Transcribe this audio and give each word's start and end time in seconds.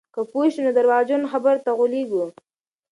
که 0.13 0.21
پوه 0.31 0.47
شو، 0.53 0.61
نو 0.65 0.71
درواغجنو 0.77 1.31
خبرو 1.33 1.63
ته 1.65 1.71
غولېږو. 1.77 2.23